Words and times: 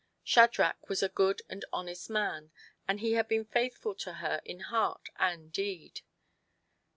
Shadrach 0.23 0.89
was 0.89 1.03
a 1.03 1.09
good 1.09 1.43
and 1.47 1.63
honest 1.71 2.09
man, 2.09 2.49
and 2.87 3.01
he 3.01 3.11
had 3.13 3.27
been 3.27 3.45
faithful 3.45 3.93
to 3.97 4.13
her 4.13 4.41
in 4.43 4.61
heart 4.61 5.09
and 5.17 5.43
in 5.43 5.49
deed. 5.51 6.01